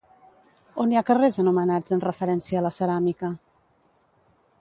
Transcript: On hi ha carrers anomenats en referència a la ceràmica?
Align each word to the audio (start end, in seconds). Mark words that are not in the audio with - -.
On 0.83 0.93
hi 0.93 0.97
ha 1.01 1.03
carrers 1.09 1.37
anomenats 1.43 1.95
en 1.97 2.01
referència 2.05 2.61
a 2.61 2.65
la 2.69 2.73
ceràmica? 2.79 3.31